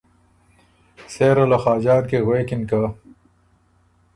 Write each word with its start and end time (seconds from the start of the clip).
سېره 1.13 1.45
له 1.51 1.57
خاجان 1.63 2.03
کی 2.09 2.17
غوېکِن 2.25 2.61
که 2.69 2.81